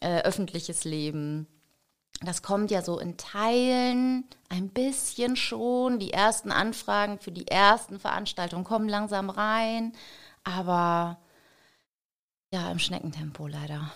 [0.00, 1.46] äh, öffentliches Leben.
[2.20, 5.98] Das kommt ja so in Teilen ein bisschen schon.
[5.98, 9.92] Die ersten Anfragen für die ersten Veranstaltungen kommen langsam rein,
[10.44, 11.18] aber
[12.52, 13.90] ja, im Schneckentempo leider.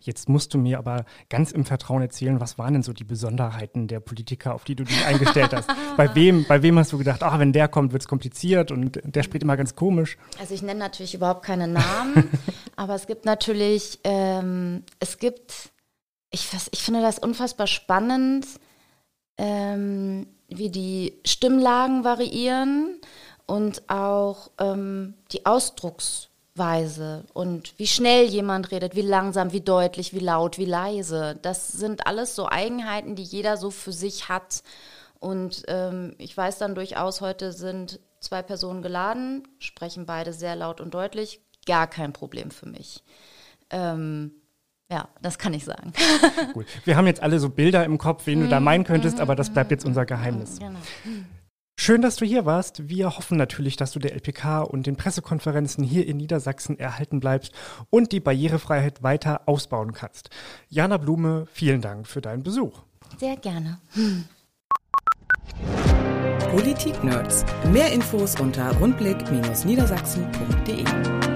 [0.00, 3.88] Jetzt musst du mir aber ganz im Vertrauen erzählen, was waren denn so die Besonderheiten
[3.88, 5.68] der Politiker, auf die du dich eingestellt hast?
[5.96, 9.00] bei wem, bei wem hast du gedacht, ach, wenn der kommt, wird es kompliziert und
[9.04, 10.16] der spricht immer ganz komisch?
[10.38, 12.28] Also ich nenne natürlich überhaupt keine Namen,
[12.76, 15.70] aber es gibt natürlich, ähm, es gibt,
[16.30, 18.46] ich, ich finde das unfassbar spannend,
[19.38, 23.00] ähm, wie die Stimmlagen variieren
[23.46, 26.31] und auch ähm, die Ausdrucksweise.
[26.54, 31.38] Weise und wie schnell jemand redet, wie langsam, wie deutlich, wie laut, wie leise.
[31.40, 34.62] Das sind alles so Eigenheiten, die jeder so für sich hat.
[35.18, 40.80] Und ähm, ich weiß dann durchaus, heute sind zwei Personen geladen, sprechen beide sehr laut
[40.80, 41.40] und deutlich.
[41.64, 43.02] Gar kein Problem für mich.
[43.70, 44.32] Ähm,
[44.90, 45.92] ja, das kann ich sagen.
[46.52, 46.66] Gut.
[46.84, 49.22] Wir haben jetzt alle so Bilder im Kopf, wen du da mhm, meinen könntest, mhm,
[49.22, 50.58] aber das bleibt jetzt unser Geheimnis.
[50.58, 50.78] Genau.
[51.84, 52.88] Schön, dass du hier warst.
[52.88, 57.52] Wir hoffen natürlich, dass du der LPK und den Pressekonferenzen hier in Niedersachsen erhalten bleibst
[57.90, 60.30] und die Barrierefreiheit weiter ausbauen kannst.
[60.68, 62.84] Jana Blume, vielen Dank für deinen Besuch.
[63.18, 63.80] Sehr gerne.
[66.52, 67.44] Politik Nerds.
[67.72, 71.31] Mehr Infos unter rundblick-niedersachsen.de.